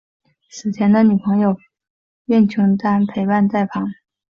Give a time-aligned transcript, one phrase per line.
[0.49, 1.55] 死前的女朋友
[2.25, 3.87] 苑琼丹陪伴在旁。